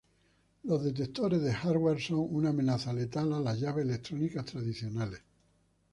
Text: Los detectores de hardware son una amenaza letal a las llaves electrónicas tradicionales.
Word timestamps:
Los 0.63 0.83
detectores 0.83 1.43
de 1.43 1.53
hardware 1.53 2.01
son 2.01 2.25
una 2.27 2.49
amenaza 2.49 2.91
letal 2.91 3.33
a 3.33 3.39
las 3.39 3.59
llaves 3.59 3.85
electrónicas 3.85 4.45
tradicionales. 4.45 5.21